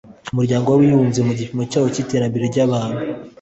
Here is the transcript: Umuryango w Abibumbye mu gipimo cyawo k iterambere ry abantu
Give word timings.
Umuryango 0.33 0.67
w 0.69 0.75
Abibumbye 0.77 1.21
mu 1.27 1.33
gipimo 1.39 1.63
cyawo 1.71 1.87
k 1.93 1.95
iterambere 2.03 2.43
ry 2.51 2.59
abantu 2.65 3.01